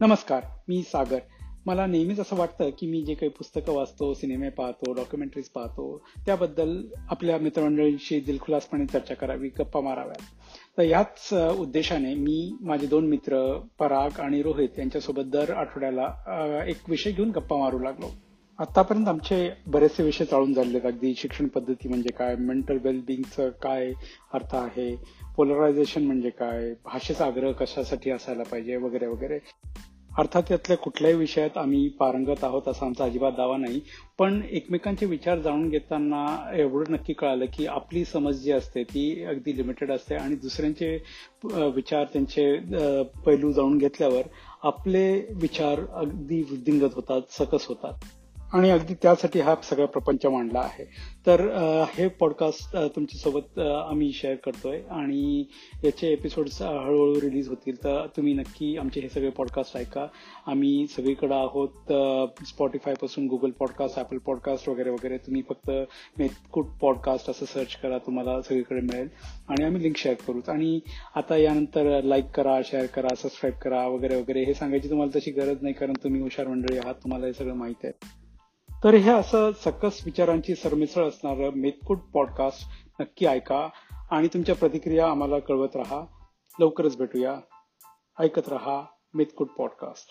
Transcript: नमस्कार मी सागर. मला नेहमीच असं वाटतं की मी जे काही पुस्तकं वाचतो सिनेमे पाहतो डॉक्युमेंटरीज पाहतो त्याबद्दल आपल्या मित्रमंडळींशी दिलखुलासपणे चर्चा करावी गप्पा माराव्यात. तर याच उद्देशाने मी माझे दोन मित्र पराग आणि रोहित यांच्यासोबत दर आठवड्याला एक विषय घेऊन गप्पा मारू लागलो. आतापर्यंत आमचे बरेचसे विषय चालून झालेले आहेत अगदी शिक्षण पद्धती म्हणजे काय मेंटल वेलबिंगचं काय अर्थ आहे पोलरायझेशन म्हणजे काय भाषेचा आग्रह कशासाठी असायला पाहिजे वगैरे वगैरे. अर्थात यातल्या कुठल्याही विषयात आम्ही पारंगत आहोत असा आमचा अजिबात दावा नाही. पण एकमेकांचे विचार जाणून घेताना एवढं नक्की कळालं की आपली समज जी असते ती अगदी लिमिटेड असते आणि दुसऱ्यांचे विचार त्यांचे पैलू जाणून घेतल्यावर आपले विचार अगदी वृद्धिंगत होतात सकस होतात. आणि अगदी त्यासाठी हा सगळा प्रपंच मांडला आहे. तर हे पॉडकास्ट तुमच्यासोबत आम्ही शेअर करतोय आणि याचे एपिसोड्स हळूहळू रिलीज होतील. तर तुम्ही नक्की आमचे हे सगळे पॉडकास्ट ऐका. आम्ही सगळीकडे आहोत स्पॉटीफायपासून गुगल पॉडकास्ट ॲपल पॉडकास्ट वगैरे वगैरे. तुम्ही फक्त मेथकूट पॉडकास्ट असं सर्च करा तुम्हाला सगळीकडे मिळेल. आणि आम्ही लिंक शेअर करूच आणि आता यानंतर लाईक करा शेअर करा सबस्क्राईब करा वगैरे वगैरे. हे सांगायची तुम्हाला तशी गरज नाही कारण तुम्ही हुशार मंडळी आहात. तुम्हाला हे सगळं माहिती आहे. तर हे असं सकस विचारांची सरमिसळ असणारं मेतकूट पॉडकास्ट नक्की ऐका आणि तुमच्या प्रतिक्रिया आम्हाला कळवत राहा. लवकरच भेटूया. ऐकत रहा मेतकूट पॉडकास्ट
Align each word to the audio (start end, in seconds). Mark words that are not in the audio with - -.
नमस्कार 0.00 0.42
मी 0.68 0.82
सागर. 0.82 1.18
मला 1.66 1.86
नेहमीच 1.86 2.20
असं 2.20 2.36
वाटतं 2.36 2.70
की 2.70 2.86
मी 2.86 3.02
जे 3.02 3.14
काही 3.14 3.28
पुस्तकं 3.28 3.72
वाचतो 3.72 4.14
सिनेमे 4.14 4.48
पाहतो 4.48 4.92
डॉक्युमेंटरीज 4.92 5.48
पाहतो 5.48 6.06
त्याबद्दल 6.26 6.82
आपल्या 7.10 7.38
मित्रमंडळींशी 7.38 8.20
दिलखुलासपणे 8.20 8.86
चर्चा 8.86 9.14
करावी 9.14 9.48
गप्पा 9.48 9.80
माराव्यात. 9.80 10.22
तर 10.78 10.82
याच 10.82 11.34
उद्देशाने 11.58 12.14
मी 12.14 12.56
माझे 12.60 12.86
दोन 12.86 13.06
मित्र 13.06 13.60
पराग 13.78 14.20
आणि 14.20 14.42
रोहित 14.42 14.78
यांच्यासोबत 14.78 15.22
दर 15.22 15.52
आठवड्याला 15.52 16.64
एक 16.66 16.88
विषय 16.88 17.12
घेऊन 17.12 17.30
गप्पा 17.30 17.56
मारू 17.56 17.78
लागलो. 17.78 18.10
आतापर्यंत 18.58 19.08
आमचे 19.08 19.36
बरेचसे 19.66 20.02
विषय 20.02 20.24
चालून 20.24 20.52
झालेले 20.52 20.78
आहेत 20.78 20.86
अगदी 20.86 21.14
शिक्षण 21.14 21.46
पद्धती 21.46 21.88
म्हणजे 21.88 22.12
काय 22.12 22.34
मेंटल 22.36 22.78
वेलबिंगचं 22.82 23.50
काय 23.62 23.92
अर्थ 24.32 24.54
आहे 24.54 24.94
पोलरायझेशन 25.36 26.04
म्हणजे 26.04 26.30
काय 26.30 26.72
भाषेचा 26.84 27.26
आग्रह 27.26 27.52
कशासाठी 27.52 28.10
असायला 28.10 28.42
पाहिजे 28.42 28.76
वगैरे 28.76 29.06
वगैरे. 29.06 29.38
अर्थात 30.10 30.50
यातल्या 30.50 30.76
कुठल्याही 30.76 31.16
विषयात 31.16 31.58
आम्ही 31.58 31.88
पारंगत 31.98 32.44
आहोत 32.44 32.68
असा 32.68 32.86
आमचा 32.86 33.04
अजिबात 33.04 33.32
दावा 33.32 33.56
नाही. 33.56 33.80
पण 34.18 34.40
एकमेकांचे 34.50 35.06
विचार 35.06 35.38
जाणून 35.38 35.68
घेताना 35.68 36.26
एवढं 36.54 36.92
नक्की 36.92 37.12
कळालं 37.12 37.44
की 37.56 37.66
आपली 37.68 38.04
समज 38.04 38.42
जी 38.42 38.52
असते 38.52 38.82
ती 38.84 39.24
अगदी 39.24 39.56
लिमिटेड 39.56 39.92
असते 39.92 40.14
आणि 40.14 40.34
दुसऱ्यांचे 40.42 40.94
विचार 41.74 42.04
त्यांचे 42.12 42.52
पैलू 43.26 43.52
जाणून 43.52 43.78
घेतल्यावर 43.78 44.28
आपले 44.62 45.08
विचार 45.40 45.86
अगदी 45.92 46.42
वृद्धिंगत 46.42 46.94
होतात 46.94 47.32
सकस 47.32 47.66
होतात. 47.68 47.94
आणि 48.54 48.70
अगदी 48.70 48.94
त्यासाठी 49.02 49.40
हा 49.40 49.54
सगळा 49.62 49.86
प्रपंच 49.86 50.24
मांडला 50.26 50.60
आहे. 50.60 50.84
तर 51.26 51.40
हे 51.94 52.06
पॉडकास्ट 52.20 52.76
तुमच्यासोबत 52.94 53.58
आम्ही 53.58 54.10
शेअर 54.12 54.34
करतोय 54.44 54.80
आणि 54.90 55.44
याचे 55.84 56.12
एपिसोड्स 56.12 56.60
हळूहळू 56.62 57.20
रिलीज 57.20 57.48
होतील. 57.48 57.74
तर 57.84 58.06
तुम्ही 58.16 58.32
नक्की 58.34 58.76
आमचे 58.76 59.00
हे 59.00 59.08
सगळे 59.08 59.30
पॉडकास्ट 59.30 59.76
ऐका. 59.76 60.06
आम्ही 60.46 60.86
सगळीकडे 60.96 61.34
आहोत 61.34 61.92
स्पॉटीफायपासून 62.48 63.26
गुगल 63.28 63.50
पॉडकास्ट 63.58 63.98
ॲपल 63.98 64.18
पॉडकास्ट 64.26 64.68
वगैरे 64.68 64.90
वगैरे. 64.90 65.16
तुम्ही 65.26 65.42
फक्त 65.48 65.70
मेथकूट 66.18 66.66
पॉडकास्ट 66.80 67.30
असं 67.30 67.46
सर्च 67.46 67.74
करा 67.82 67.98
तुम्हाला 68.06 68.40
सगळीकडे 68.42 68.80
मिळेल. 68.80 69.08
आणि 69.48 69.64
आम्ही 69.64 69.82
लिंक 69.82 69.96
शेअर 69.96 70.16
करूच 70.26 70.48
आणि 70.48 70.78
आता 71.16 71.36
यानंतर 71.36 72.00
लाईक 72.04 72.30
करा 72.36 72.60
शेअर 72.66 72.86
करा 72.94 73.14
सबस्क्राईब 73.14 73.54
करा 73.64 73.86
वगैरे 73.88 74.20
वगैरे. 74.20 74.44
हे 74.44 74.54
सांगायची 74.54 74.90
तुम्हाला 74.90 75.18
तशी 75.18 75.30
गरज 75.40 75.62
नाही 75.62 75.74
कारण 75.74 75.92
तुम्ही 76.04 76.20
हुशार 76.20 76.48
मंडळी 76.48 76.78
आहात. 76.78 76.94
तुम्हाला 77.04 77.26
हे 77.26 77.32
सगळं 77.32 77.54
माहिती 77.54 77.86
आहे. 77.86 78.17
तर 78.84 78.94
हे 78.94 79.10
असं 79.10 79.52
सकस 79.52 80.02
विचारांची 80.04 80.54
सरमिसळ 80.54 81.08
असणारं 81.08 81.50
मेतकूट 81.50 81.98
पॉडकास्ट 81.98 82.68
नक्की 83.00 83.26
ऐका 83.26 83.68
आणि 84.10 84.28
तुमच्या 84.28 84.54
प्रतिक्रिया 84.54 85.10
आम्हाला 85.10 85.38
कळवत 85.38 85.76
राहा. 85.76 86.04
लवकरच 86.60 86.96
भेटूया. 86.96 87.36
ऐकत 88.20 88.48
रहा 88.48 88.84
मेतकूट 89.14 89.48
पॉडकास्ट 89.50 90.06